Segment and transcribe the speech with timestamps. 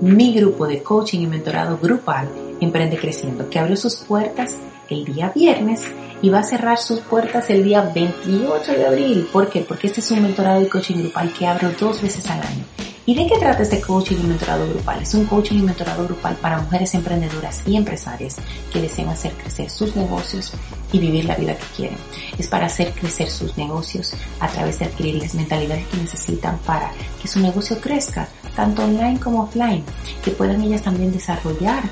[0.00, 2.28] mi grupo de coaching y mentorado grupal
[2.60, 4.56] Emprende Creciendo, que abrió sus puertas
[4.88, 5.82] el día viernes
[6.22, 9.28] y va a cerrar sus puertas el día 28 de abril.
[9.32, 9.60] ¿Por qué?
[9.60, 12.64] Porque este es un mentorado y coaching grupal que abro dos veces al año.
[13.08, 15.00] ¿Y de qué trata este coaching y mentorado grupal?
[15.00, 18.36] Es un coaching y mentorado grupal para mujeres emprendedoras y empresarias
[18.70, 20.52] que desean hacer crecer sus negocios
[20.92, 21.96] y vivir la vida que quieren.
[22.36, 26.92] Es para hacer crecer sus negocios a través de adquirir las mentalidades que necesitan para
[27.22, 29.84] que su negocio crezca, tanto online como offline,
[30.22, 31.84] que puedan ellas también desarrollar,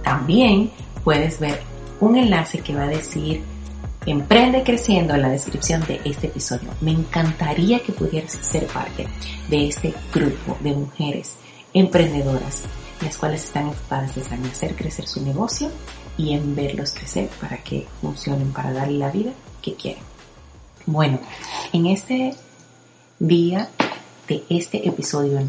[0.03, 0.69] también
[1.03, 1.61] puedes ver
[1.99, 3.41] un enlace que va a decir
[4.05, 6.69] Emprende creciendo en la descripción de este episodio.
[6.81, 9.07] Me encantaría que pudieras ser parte
[9.47, 11.35] de este grupo de mujeres
[11.73, 12.63] emprendedoras,
[13.01, 15.69] las cuales están enfocadas en hacer crecer su negocio
[16.17, 19.31] y en verlos crecer para que funcionen, para darle la vida
[19.61, 20.12] que quieren.
[20.85, 21.21] Bueno,
[21.71, 22.35] en este
[23.17, 23.69] día
[24.27, 25.39] de este episodio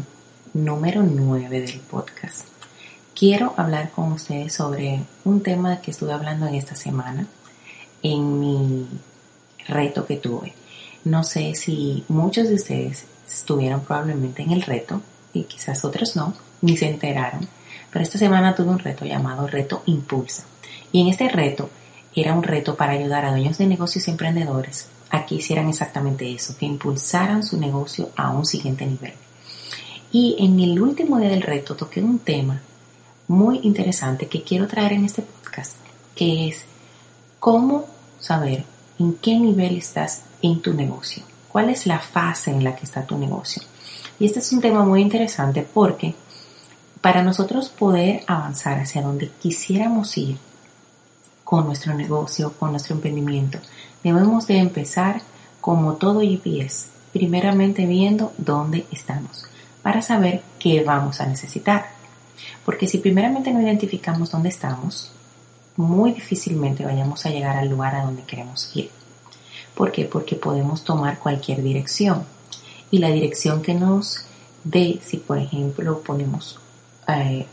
[0.53, 2.47] número 9 del podcast,
[3.13, 7.27] quiero hablar con ustedes sobre un tema que estuve hablando en esta semana
[8.01, 8.87] en mi
[9.67, 10.53] reto que tuve.
[11.03, 15.01] No sé si muchos de ustedes estuvieron probablemente en el reto
[15.33, 17.45] y quizás otros no, ni se enteraron,
[17.91, 20.45] pero esta semana tuve un reto llamado Reto Impulsa.
[20.93, 21.69] Y en este reto
[22.15, 26.31] era un reto para ayudar a dueños de negocios y emprendedores a que hicieran exactamente
[26.31, 29.13] eso, que impulsaran su negocio a un siguiente nivel.
[30.11, 32.61] Y en el último día del reto toqué un tema
[33.27, 35.75] muy interesante que quiero traer en este podcast,
[36.15, 36.65] que es
[37.39, 37.85] cómo
[38.19, 38.65] saber
[38.99, 43.05] en qué nivel estás en tu negocio, cuál es la fase en la que está
[43.05, 43.61] tu negocio.
[44.19, 46.15] Y este es un tema muy interesante porque
[47.01, 50.37] para nosotros poder avanzar hacia donde quisiéramos ir
[51.45, 53.59] con nuestro negocio, con nuestro emprendimiento,
[54.03, 55.21] debemos de empezar
[55.61, 59.45] como todo GPS, primeramente viendo dónde estamos,
[59.81, 61.85] para saber qué vamos a necesitar.
[62.65, 65.11] Porque si primeramente no identificamos dónde estamos,
[65.77, 68.89] muy difícilmente vayamos a llegar al lugar a donde queremos ir.
[69.75, 70.05] ¿Por qué?
[70.05, 72.25] Porque podemos tomar cualquier dirección.
[72.91, 74.25] Y la dirección que nos
[74.63, 76.59] dé, si por ejemplo ponemos
[77.07, 77.45] eh,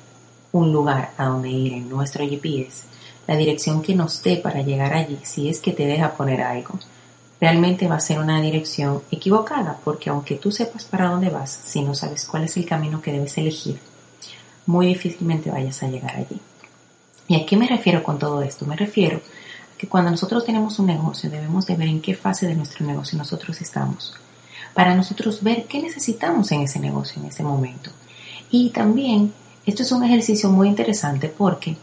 [0.53, 2.85] un lugar a donde ir en nuestro GPS,
[3.27, 6.79] la dirección que nos dé para llegar allí, si es que te deja poner algo,
[7.41, 11.83] realmente va a ser una dirección equivocada, porque aunque tú sepas para dónde vas, si
[11.83, 13.81] no sabes cuál es el camino que debes elegir,
[14.67, 16.41] muy difícilmente vayas a llegar allí.
[17.29, 18.67] ¿Y a qué me refiero con todo esto?
[18.67, 22.47] Me refiero a que cuando nosotros tenemos un negocio debemos de ver en qué fase
[22.47, 24.15] de nuestro negocio nosotros estamos,
[24.75, 27.91] para nosotros ver qué necesitamos en ese negocio en ese momento.
[28.51, 29.33] Y también
[29.67, 31.77] esto es un ejercicio muy interesante porque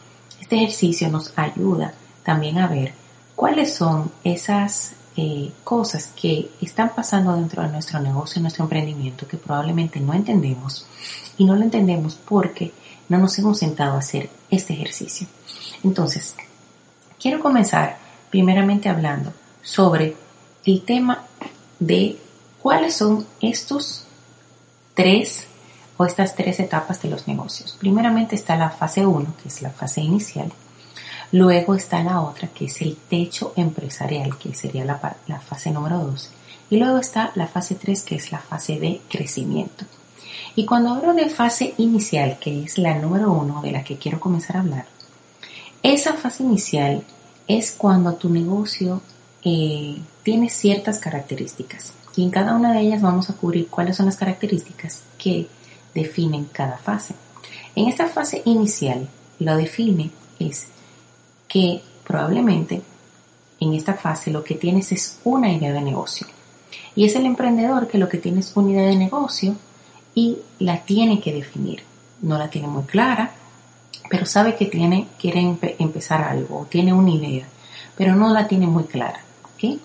[0.50, 1.94] este ejercicio nos ayuda
[2.24, 2.92] también a ver
[3.36, 9.38] cuáles son esas eh, cosas que están pasando dentro de nuestro negocio, nuestro emprendimiento, que
[9.38, 10.88] probablemente no entendemos
[11.38, 12.74] y no lo entendemos porque
[13.10, 15.28] no nos hemos sentado a hacer este ejercicio.
[15.84, 16.34] Entonces,
[17.22, 18.00] quiero comenzar
[18.32, 20.16] primeramente hablando sobre
[20.66, 21.26] el tema
[21.80, 22.18] de
[22.60, 24.04] cuáles son estos
[24.96, 25.46] tres
[26.06, 27.76] estas tres etapas de los negocios.
[27.80, 30.52] Primeramente está la fase 1, que es la fase inicial.
[31.32, 36.30] Luego está la otra, que es el techo empresarial, que sería la, fase número 2.
[36.72, 39.86] Y luego está la fase 3, que es la fase de crecimiento.
[40.56, 44.20] Y cuando hablo de fase inicial, que es la número 1 de la que quiero
[44.20, 44.86] comenzar a hablar,
[45.84, 47.04] esa fase inicial
[47.48, 49.02] es cuando tu negocio
[49.44, 51.94] eh, tiene ciertas características.
[52.16, 55.48] Y en cada una de ellas vamos a cubrir cuáles son las características que
[55.94, 57.16] definen cada fase.
[57.76, 59.08] En esta fase inicial,
[59.40, 60.68] lo define es
[61.48, 62.82] que probablemente
[63.60, 66.28] en esta fase lo que tienes es una idea de negocio.
[66.96, 69.56] Y es el emprendedor que lo que tiene es una idea de negocio
[70.16, 71.84] y la tiene que definir.
[72.22, 73.32] No la tiene muy clara,
[74.10, 77.48] pero sabe que tiene, quiere empezar algo, tiene una idea,
[77.96, 79.22] pero no la tiene muy clara.
[79.54, 79.80] ¿okay?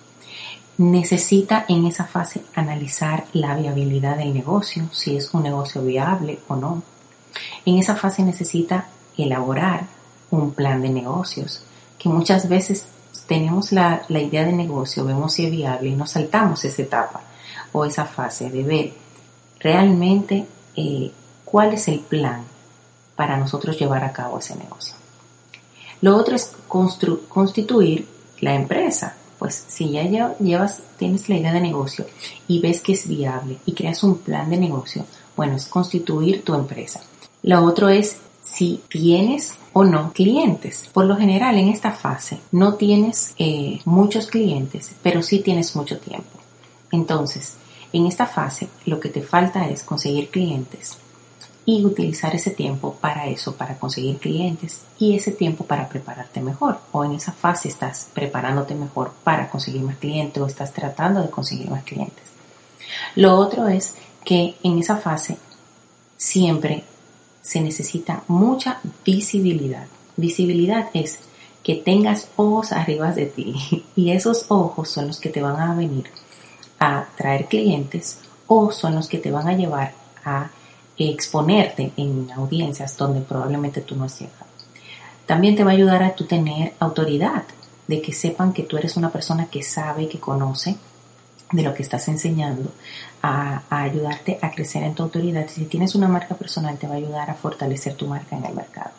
[0.79, 6.57] Necesita en esa fase analizar la viabilidad del negocio, si es un negocio viable o
[6.57, 6.83] no.
[7.65, 9.87] En esa fase necesita elaborar
[10.31, 11.63] un plan de negocios,
[11.99, 12.87] que muchas veces
[13.27, 17.23] tenemos la, idea de negocio, vemos si es viable y nos saltamos esa etapa
[17.73, 18.93] o esa fase de ver
[19.61, 21.11] realmente eh,
[21.45, 22.45] cuál es el plan
[23.17, 24.95] para nosotros llevar a cabo ese negocio.
[26.01, 28.07] Lo otro es constituir
[28.41, 29.17] la empresa.
[29.45, 30.05] Pues si ya
[30.39, 32.07] llevas, tienes la idea de negocio
[32.49, 35.05] y ves que es viable y creas un plan de negocio,
[35.37, 37.03] bueno, es constituir tu empresa.
[37.43, 40.89] Lo otro es si tienes o no clientes.
[40.95, 45.99] Por lo general en esta fase no tienes eh, muchos clientes, pero sí tienes mucho
[45.99, 46.39] tiempo.
[46.91, 47.57] Entonces,
[47.93, 50.97] en esta fase lo que te falta es conseguir clientes
[51.67, 56.79] y utilizar ese tiempo para eso, para conseguir clientes y ese tiempo para prepararte mejor.
[56.93, 61.31] O en esa fase estás preparándote mejor para conseguir más clientes o estás tratando de
[61.31, 62.25] conseguir más clientes.
[63.15, 63.95] Lo otro es
[64.25, 65.39] que en esa fase
[66.17, 66.85] siempre
[67.43, 69.87] se necesita mucha visibilidad.
[70.17, 71.19] Visibilidad es
[71.63, 75.75] que tengas ojos arriba de ti y esos ojos son los que te van a
[75.75, 76.11] venir
[76.79, 79.95] a traer clientes o son los que te van a llevar
[80.25, 80.51] a
[80.99, 84.45] exponerte en audiencias donde probablemente tú no has llegado.
[85.27, 87.45] También te va a ayudar a tú tener autoridad,
[87.87, 90.77] de que sepan que tú eres una persona que sabe, que conoce
[91.53, 92.73] de lo que estás enseñando,
[93.23, 95.47] a, ayudarte a crecer en tu autoridad.
[95.49, 98.55] Si tienes una marca personal, te va a ayudar a fortalecer tu marca en el
[98.55, 98.91] mercado.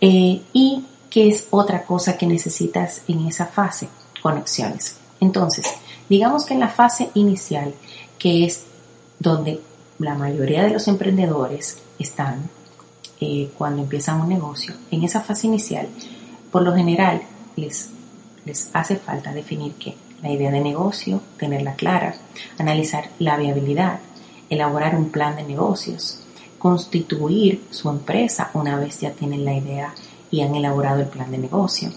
[0.00, 3.88] Eh, y qué es otra cosa que necesitas en esa fase,
[4.22, 4.98] conexiones.
[5.20, 5.66] Entonces,
[6.08, 7.74] digamos que en la fase inicial,
[8.18, 8.64] que es
[9.18, 9.60] donde
[9.98, 12.50] la mayoría de los emprendedores están
[13.20, 15.88] eh, cuando empiezan un negocio, en esa fase inicial,
[16.50, 17.22] por lo general
[17.56, 17.90] les,
[18.44, 22.16] les hace falta definir qué, la idea de negocio, tenerla clara,
[22.58, 24.00] analizar la viabilidad,
[24.50, 26.20] elaborar un plan de negocios,
[26.58, 29.94] constituir su empresa una vez ya tienen la idea
[30.30, 31.90] y han elaborado el plan de negocio.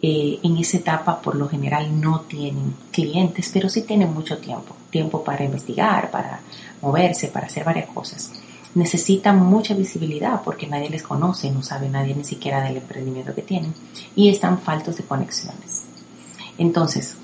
[0.00, 4.76] Eh, en esa etapa por lo general no tienen clientes, pero sí tienen mucho tiempo,
[4.96, 6.40] tiempo para investigar, para
[6.80, 8.32] moverse, para hacer varias cosas.
[8.74, 13.42] Necesitan mucha visibilidad porque nadie les conoce, no sabe nadie ni siquiera del emprendimiento que
[13.42, 13.74] tienen
[14.14, 15.84] y están faltos de conexiones.
[16.56, 17.16] Entonces,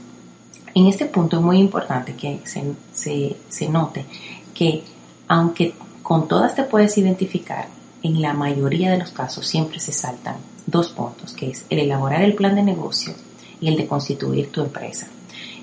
[0.74, 4.04] en este punto es muy importante que se, note
[4.52, 4.82] que
[5.28, 7.68] aunque con todas te puedes identificar,
[8.02, 10.36] en la mayoría de los casos siempre se saltan
[10.66, 13.14] dos puntos, que es el elaborar el plan de negocio
[13.60, 15.06] y el de constituir tu empresa.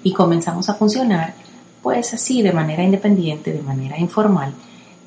[0.02, 1.36] Y comenzamos a funcionar
[1.82, 4.54] pues así, de manera independiente, de manera informal,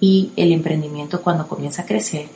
[0.00, 2.26] y el emprendimiento cuando comienza a crecer,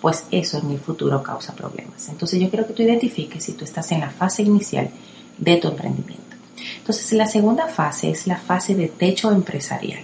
[0.00, 2.08] pues eso en el futuro causa problemas.
[2.08, 4.90] Entonces yo quiero que tú identifiques si tú estás en la fase inicial
[5.38, 6.28] de tu emprendimiento.
[6.78, 10.00] Entonces, la segunda fase es la fase de techo empresarial.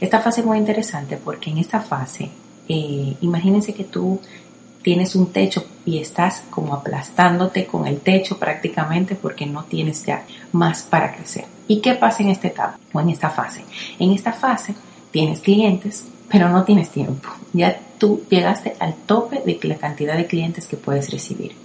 [0.00, 2.30] Esta fase es muy interesante porque en esta fase,
[2.68, 4.20] eh, imagínense que tú
[4.84, 10.24] tienes un techo y estás como aplastándote con el techo prácticamente porque no tienes ya
[10.52, 11.46] más para crecer.
[11.66, 13.64] ¿Y qué pasa en esta etapa o en esta fase?
[13.98, 14.76] En esta fase
[15.10, 17.28] tienes clientes, pero no tienes tiempo.
[17.52, 21.64] Ya tú llegaste al tope de la cantidad de clientes que puedes recibir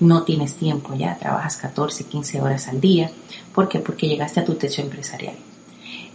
[0.00, 3.10] no tienes tiempo ya, trabajas 14, 15 horas al día.
[3.54, 3.80] ¿Por qué?
[3.80, 5.34] Porque llegaste a tu techo empresarial.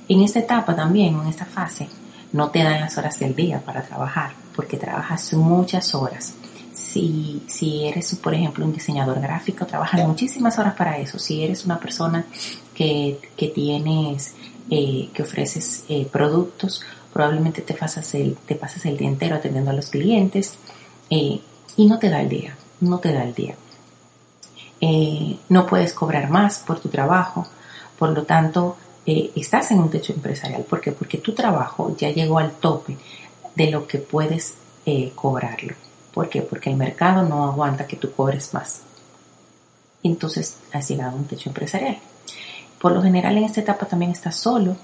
[0.08, 1.88] En esta etapa también, en esta fase,
[2.32, 6.34] no te dan las horas del día para trabajar, porque trabajas muchas horas.
[6.74, 11.20] Si, si eres, por ejemplo, un diseñador gráfico, trabajas muchísimas horas para eso.
[11.20, 12.26] Si eres una persona
[12.74, 13.20] que,
[13.54, 14.34] tienes,
[14.70, 16.82] eh, que ofreces eh, productos,
[17.12, 20.56] probablemente te pasas, el, te pasas el día entero atendiendo a los clientes
[21.10, 21.40] eh,
[21.76, 23.56] y no te da el día no te da el día.
[25.50, 27.48] No puedes cobrar más por tu trabajo,
[27.98, 30.64] por lo tanto, estás en un techo empresarial.
[30.64, 30.92] ¿Por qué?
[30.92, 32.98] Porque tu trabajo ya llegó al tope
[33.56, 34.56] de lo que puedes
[34.86, 35.76] eh, cobrarlo.
[36.14, 36.42] ¿Por qué?
[36.42, 38.82] Porque el mercado no aguanta que tú cobres más.
[40.04, 41.98] Entonces has llegado a un techo empresarial.
[42.80, 44.76] Por lo general en esta etapa también estás solo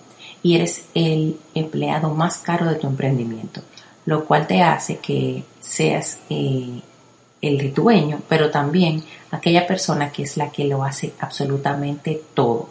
[0.41, 3.61] y eres el empleado más caro de tu emprendimiento,
[4.05, 10.49] lo cual te hace que seas el dueño, pero también aquella persona que es la
[10.49, 12.69] que lo hace absolutamente todo.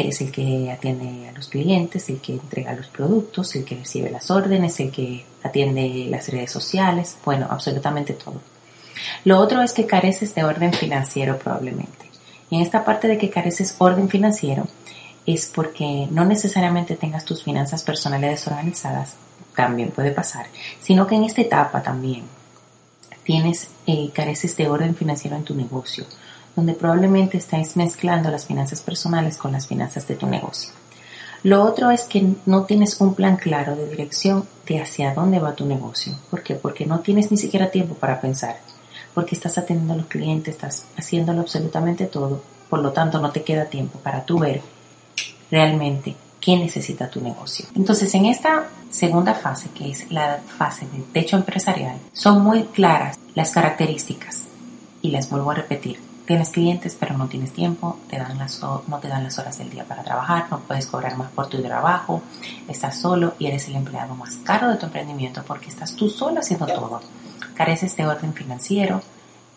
[0.00, 4.08] Eres el que atiende a los clientes, el que entrega los productos, el que recibe
[4.08, 8.40] las órdenes, el que atiende las redes sociales, bueno, absolutamente todo.
[9.24, 12.06] Lo otro es que careces de orden financiero probablemente.
[12.48, 14.66] Y en esta parte de que careces orden financiero
[15.26, 19.16] es porque no necesariamente tengas tus finanzas personales desorganizadas,
[19.54, 20.46] también puede pasar,
[20.80, 22.22] sino que en esta etapa también
[23.22, 26.06] tienes, eh, careces de orden financiero en tu negocio,
[26.56, 30.70] donde probablemente estáis mezclando las finanzas personales con las finanzas de tu negocio.
[31.42, 35.54] Lo otro es que no tienes un plan claro de dirección de hacia dónde va
[35.54, 36.12] tu negocio.
[36.30, 36.54] ¿Por qué?
[36.54, 38.58] Porque no tienes ni siquiera tiempo para pensar,
[39.14, 43.42] porque estás atendiendo a los clientes, estás haciéndolo absolutamente todo, por lo tanto no te
[43.42, 44.60] queda tiempo para tú ver
[45.50, 47.66] realmente qué necesita tu negocio.
[47.74, 53.18] Entonces, en esta segunda fase, que es la fase de techo empresarial, son muy claras
[53.34, 54.42] las características
[55.02, 56.09] y las vuelvo a repetir.
[56.30, 59.68] Tienes clientes pero no tienes tiempo, te dan las, no te dan las horas del
[59.68, 62.22] día para trabajar, no puedes cobrar más por tu trabajo,
[62.68, 66.38] estás solo y eres el empleado más caro de tu emprendimiento porque estás tú solo
[66.38, 67.00] haciendo todo.
[67.54, 69.02] Careces de orden financiero,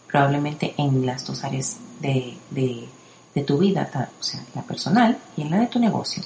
[0.08, 2.90] probablemente en las dos áreas de, de,
[3.36, 6.24] de tu vida, o sea, la personal y en la de tu negocio.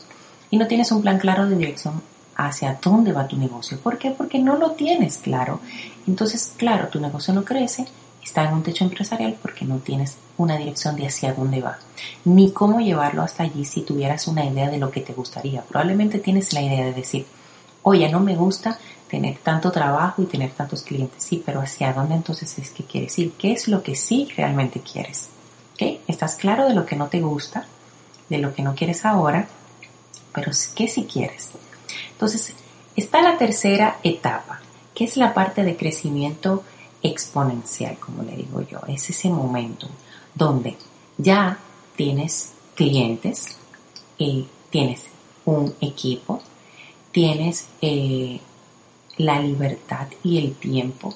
[0.50, 2.02] Y no tienes un plan claro de dirección
[2.38, 3.82] hacia dónde va tu negocio.
[3.82, 4.12] ¿Por qué?
[4.12, 5.60] Porque no lo tienes claro.
[6.08, 7.86] Entonces, claro, tu negocio no crece,
[8.28, 11.80] está en un techo empresarial porque no tienes una dirección de hacia dónde va,
[12.26, 15.62] ni cómo llevarlo hasta allí si tuvieras una idea de lo que te gustaría.
[15.62, 17.26] Probablemente tienes la idea de decir,
[17.84, 18.78] oye, no me gusta
[19.10, 23.18] tener tanto trabajo y tener tantos clientes, sí, pero hacia dónde entonces es que quieres
[23.18, 25.30] ir, qué es lo que sí realmente quieres.
[25.76, 26.02] ¿Ok?
[26.08, 27.66] ¿Estás claro de lo que no te gusta,
[28.28, 29.48] de lo que no quieres ahora,
[30.34, 31.52] pero qué sí quieres?
[32.12, 32.54] Entonces,
[32.98, 34.60] está la tercera etapa,
[34.94, 36.66] que es la parte de crecimiento
[37.02, 38.80] exponencial, como le digo yo.
[38.88, 39.88] Es ese momento
[40.34, 40.78] donde
[41.18, 41.60] ya
[41.96, 43.58] tienes clientes,
[44.20, 45.06] eh, tienes
[45.46, 46.42] un equipo,
[47.12, 48.40] tienes eh,
[49.18, 51.14] la libertad y el tiempo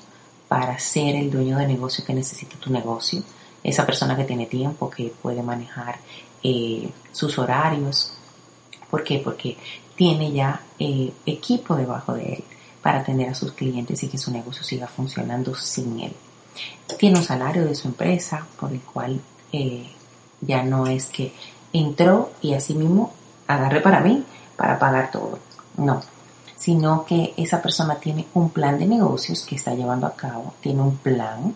[0.48, 3.24] para ser el dueño de negocio que necesita tu negocio.
[3.64, 6.00] Esa persona que tiene tiempo, que puede manejar
[6.44, 8.14] eh, sus horarios.
[8.90, 9.20] ¿Por qué?
[9.20, 9.56] Porque
[9.96, 10.62] tiene ya
[11.26, 12.44] equipo debajo de él
[12.82, 16.14] para atender a sus clientes y que su negocio siga funcionando sin él.
[16.98, 19.22] Tiene un salario de su empresa por el cual
[19.52, 19.88] eh,
[20.42, 21.34] ya no es que
[21.74, 23.14] entró y así mismo
[23.48, 24.24] agarré para mí
[24.56, 25.40] para pagar todo.
[25.78, 26.02] No,
[26.58, 30.82] sino que esa persona tiene un plan de negocios que está llevando a cabo, tiene
[30.82, 31.56] un plan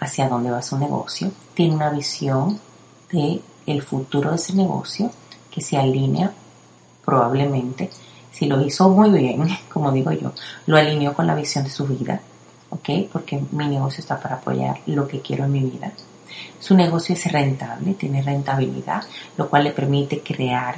[0.00, 2.60] hacia dónde va su negocio, tiene una visión
[3.10, 5.10] de el futuro de ese negocio
[5.50, 6.32] que se alinea
[7.04, 7.90] probablemente
[8.34, 10.32] si lo hizo muy bien, como digo yo,
[10.66, 12.20] lo alineó con la visión de su vida,
[12.70, 13.08] ¿ok?
[13.12, 15.92] Porque mi negocio está para apoyar lo que quiero en mi vida.
[16.58, 19.02] Su negocio es rentable, tiene rentabilidad,
[19.36, 20.76] lo cual le permite crear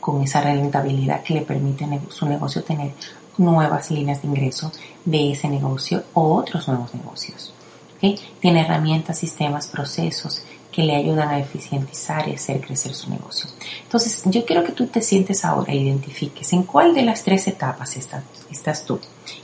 [0.00, 2.92] con esa rentabilidad que le permite su negocio tener
[3.38, 4.70] nuevas líneas de ingreso
[5.04, 7.54] de ese negocio o otros nuevos negocios.
[8.00, 10.42] Tiene herramientas, sistemas, procesos
[10.72, 13.50] que le ayudan a eficientizar y hacer crecer su negocio.
[13.82, 17.96] Entonces, yo quiero que tú te sientes ahora, identifiques en cuál de las tres etapas
[17.96, 19.00] estás tú,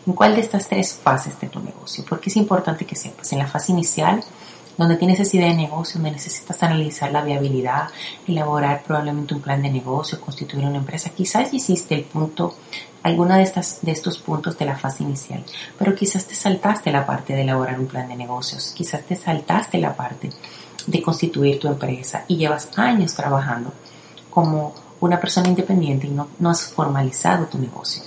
[0.07, 3.41] en cuál de estas tres fases de tu negocio, porque es importante que sepas, en
[3.41, 4.23] la fase inicial,
[4.77, 7.89] donde tienes esa idea de negocio, donde necesitas analizar la viabilidad,
[8.27, 12.55] elaborar probablemente un plan de negocio, constituir una empresa, quizás hiciste el punto,
[13.03, 15.45] alguna de, estas, de estos puntos de la fase inicial,
[15.79, 19.79] pero quizás te saltaste la parte de elaborar un plan de negocios, quizás te saltaste
[19.79, 20.31] la parte
[20.87, 23.73] de constituir tu empresa y llevas años trabajando
[24.31, 28.03] como una persona independiente y no, no has formalizado tu negocio.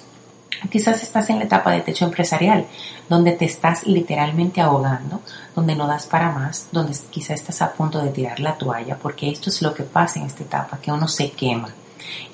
[0.70, 2.66] Quizás estás en la etapa de techo empresarial,
[3.08, 5.22] donde te estás literalmente ahogando,
[5.56, 9.30] donde no das para más, donde quizás estás a punto de tirar la toalla, porque
[9.30, 11.70] esto es lo que pasa en esta etapa, que uno se quema.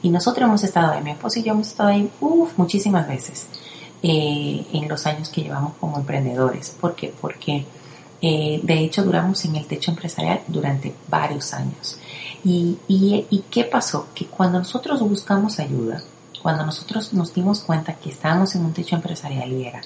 [0.02, 3.48] Y nosotros hemos estado ahí, mi esposo y yo hemos estado ahí uf, muchísimas veces
[4.02, 6.70] eh, en los años que llevamos como emprendedores.
[6.70, 7.14] ¿Por qué?
[7.20, 7.66] Porque
[8.22, 12.00] eh, de hecho, duramos en el techo empresarial durante varios años.
[12.44, 14.08] Y, y, qué pasó?
[14.16, 16.02] Que cuando nosotros buscamos ayuda,
[16.46, 19.82] cuando nosotros nos dimos cuenta que estábamos en un techo empresarial y era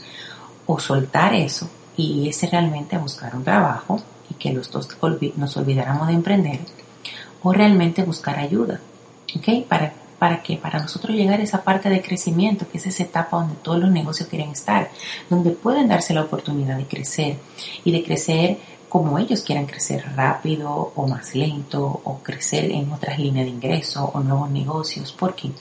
[0.65, 4.89] o soltar eso y irse realmente a buscar un trabajo y que los dos
[5.37, 6.59] nos olvidáramos de emprender,
[7.43, 8.81] o realmente buscar ayuda,
[9.37, 9.65] ¿ok?
[9.69, 10.57] Para ¿Para qué?
[10.57, 13.89] Para nosotros llegar a esa parte de crecimiento, que es esa etapa donde todos los
[13.89, 14.91] negocios quieren estar,
[15.29, 17.37] donde pueden darse la oportunidad de crecer
[17.85, 18.57] y de crecer
[18.89, 24.11] como ellos quieran crecer rápido o más lento o crecer en otras líneas de ingreso
[24.13, 25.13] o nuevos negocios.
[25.13, 25.51] ¿Por qué?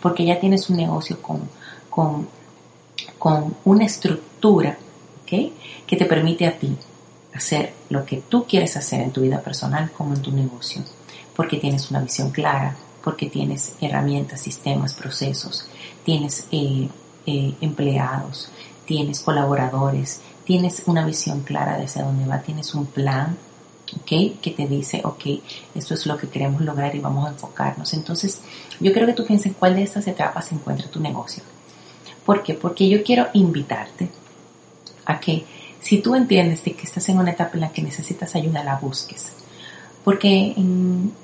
[0.00, 1.48] Porque ya tienes un negocio con,
[1.88, 2.28] con,
[3.18, 4.76] con una estructura
[5.22, 5.54] ¿okay?
[5.86, 6.76] que te permite a ti
[7.34, 10.82] hacer lo que tú quieres hacer en tu vida personal como en tu negocio,
[11.34, 15.66] porque tienes una visión clara, porque tienes herramientas, sistemas, procesos,
[16.04, 16.88] tienes eh,
[17.26, 18.50] eh, empleados,
[18.92, 23.38] tienes colaboradores, tienes una visión clara de hacia dónde va, tienes un plan,
[23.96, 24.38] ¿ok?
[24.38, 25.24] Que te dice, ok,
[25.74, 27.94] esto es lo que queremos lograr y vamos a enfocarnos.
[27.94, 28.42] Entonces,
[28.80, 31.42] yo creo que tú pienses cuál de estas etapas se encuentra tu negocio.
[32.26, 32.52] ¿Por qué?
[32.52, 34.10] Porque yo quiero invitarte
[35.06, 35.46] a que
[35.80, 38.76] si tú entiendes de que estás en una etapa en la que necesitas ayuda, la
[38.76, 39.32] busques.
[40.04, 41.14] Porque en,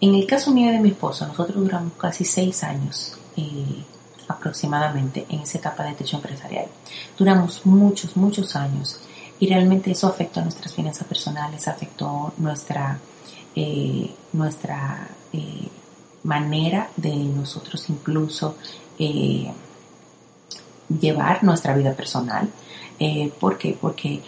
[0.00, 3.84] en el caso mío de mi esposo, nosotros duramos casi seis años eh,
[4.28, 6.66] aproximadamente en esa etapa de techo empresarial.
[7.18, 9.00] Duramos muchos, muchos años
[9.38, 12.98] y realmente eso afectó nuestras finanzas personales, afectó nuestra,
[13.54, 15.68] eh, nuestra eh,
[16.24, 18.56] manera de nosotros incluso
[18.98, 19.52] eh,
[21.00, 22.48] llevar nuestra vida personal.
[23.38, 23.76] ¿Por qué?
[23.78, 24.22] Porque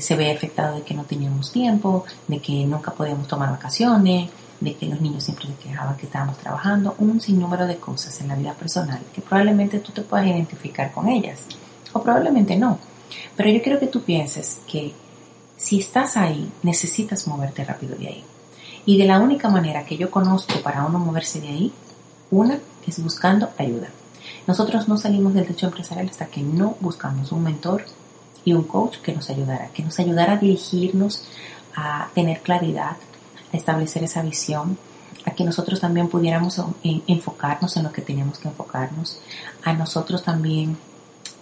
[0.00, 4.30] se ve afectado de que no teníamos tiempo, de que nunca podíamos tomar vacaciones,
[4.60, 8.28] de que los niños siempre se quejaban que estábamos trabajando, un sinnúmero de cosas en
[8.28, 11.40] la vida personal que probablemente tú te puedas identificar con ellas
[11.92, 12.78] o probablemente no.
[13.36, 14.92] Pero yo quiero que tú pienses que
[15.56, 18.24] si estás ahí, necesitas moverte rápido de ahí.
[18.86, 21.72] Y de la única manera que yo conozco para uno moverse de ahí,
[22.30, 23.88] una es buscando ayuda.
[24.46, 27.84] Nosotros no salimos del techo empresarial hasta que no buscamos un mentor
[28.44, 31.24] y un coach que nos ayudara, que nos ayudara a dirigirnos,
[31.74, 32.96] a tener claridad,
[33.54, 34.78] establecer esa visión,
[35.24, 39.18] a que nosotros también pudiéramos enfocarnos en lo que teníamos que enfocarnos,
[39.62, 40.76] a nosotros también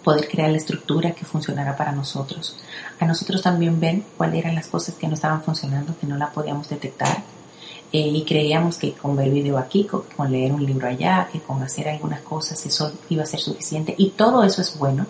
[0.02, 2.56] poder crear la estructura que funcionara para nosotros.
[2.98, 6.30] A nosotros también ver cuáles eran las cosas que no estaban funcionando, que no la
[6.30, 7.22] podíamos detectar.
[7.92, 11.62] Eh, y creíamos que con ver video aquí, con, leer un libro allá, que con
[11.62, 13.94] hacer algunas cosas eso iba a ser suficiente.
[13.98, 15.06] Y todo eso es bueno,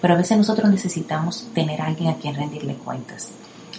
[0.00, 3.32] pero a veces nosotros necesitamos tener alguien a quien rendirle cuentas.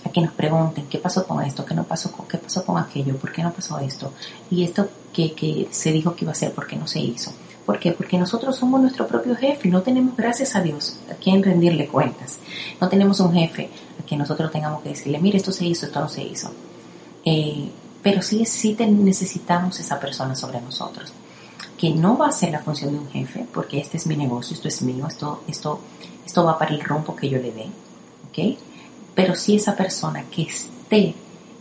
[0.05, 2.77] A que nos pregunten qué pasó con esto, qué no pasó con, qué pasó con
[2.77, 4.13] aquello, por qué no pasó esto.
[4.49, 7.31] Y esto que, que se dijo que iba a ser, por qué no se hizo.
[7.65, 7.93] ¿Por qué?
[7.93, 12.39] Porque nosotros somos nuestro propio jefe, no tenemos, gracias a Dios, a quien rendirle cuentas.
[12.81, 13.69] No tenemos un jefe
[13.99, 16.51] a quien nosotros tengamos que decirle, mire, esto se hizo, esto no se hizo.
[17.23, 17.69] Eh,
[18.01, 21.13] pero sí, sí necesitamos esa persona sobre nosotros,
[21.77, 24.53] que no va a ser la función de un jefe, porque este es mi negocio,
[24.53, 25.79] esto es mío, esto, esto,
[26.25, 27.67] esto va para el rompo que yo le dé,
[28.29, 28.59] ¿ok?
[29.15, 31.15] Pero sí esa persona que esté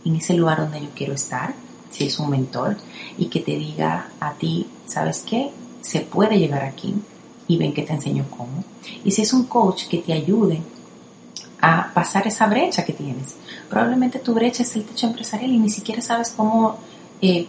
[0.05, 1.53] en ese lugar donde yo quiero estar,
[1.91, 2.77] si es un mentor,
[3.17, 5.51] y que te diga a ti, ¿sabes qué?
[5.83, 6.95] se puede llegar aquí
[7.47, 8.63] y ven que te enseño cómo.
[9.03, 10.61] Y si es un coach que te ayude
[11.61, 13.35] a pasar esa brecha que tienes,
[13.69, 16.77] probablemente tu brecha es el techo empresarial y ni siquiera sabes cómo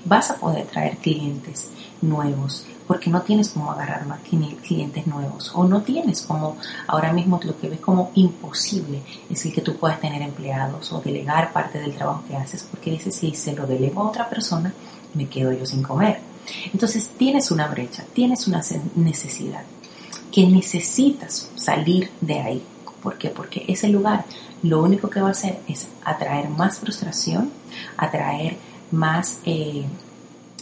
[0.05, 5.65] vas a poder traer clientes nuevos porque no tienes cómo agarrar más clientes nuevos o
[5.65, 6.57] no tienes como
[6.87, 11.01] ahora mismo lo que ves como imposible es el que tú puedas tener empleados o
[11.01, 14.73] delegar parte del trabajo que haces porque dices si se lo delego a otra persona
[15.15, 16.35] me quedo yo sin comer
[16.73, 18.63] entonces tienes una brecha, tienes una
[18.95, 19.63] necesidad
[20.33, 22.63] que necesitas salir de ahí.
[23.03, 23.29] ¿Por qué?
[23.29, 24.25] Porque ese lugar
[24.63, 27.51] lo único que va a hacer es atraer más frustración,
[27.97, 28.57] atraer
[28.91, 29.85] más eh,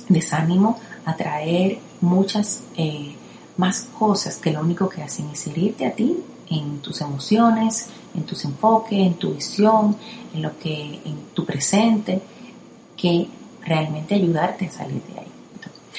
[0.08, 3.14] desánimo, atraer muchas eh,
[3.56, 6.16] más cosas que lo único que hacen es herirte a ti
[6.50, 9.96] en tus emociones, en tus enfoques, en tu visión,
[10.34, 12.20] en lo que, en tu presente,
[12.96, 13.28] que
[13.64, 15.26] realmente ayudarte a salir de ahí.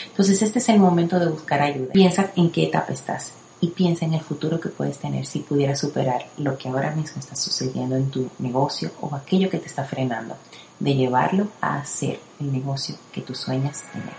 [0.08, 1.92] Entonces este es el momento de buscar ayuda.
[1.94, 5.80] Piensa en qué etapa estás y piensa en el futuro que puedes tener si pudieras
[5.80, 9.86] superar lo que ahora mismo está sucediendo en tu negocio o aquello que te está
[9.86, 10.36] frenando
[10.84, 14.14] de llevarlo a hacer el negocio que tú sueñas tener.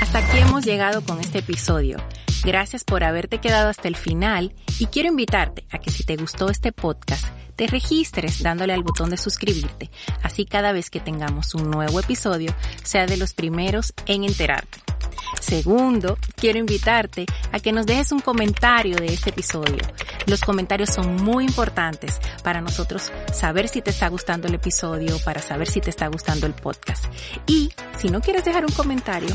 [0.00, 1.98] Hasta aquí hemos llegado con este episodio.
[2.42, 6.48] Gracias por haberte quedado hasta el final y quiero invitarte a que si te gustó
[6.48, 9.90] este podcast, te registres dándole al botón de suscribirte.
[10.22, 14.78] Así cada vez que tengamos un nuevo episodio, sea de los primeros en enterarte.
[15.40, 19.78] Segundo, quiero invitarte a que nos dejes un comentario de este episodio.
[20.26, 25.40] Los comentarios son muy importantes para nosotros saber si te está gustando el episodio, para
[25.40, 27.04] saber si te está gustando el podcast.
[27.46, 29.34] Y si no quieres dejar un comentario